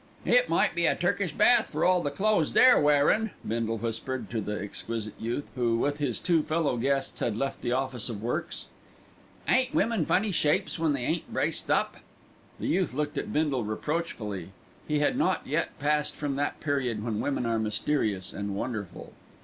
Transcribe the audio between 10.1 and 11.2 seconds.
shapes when they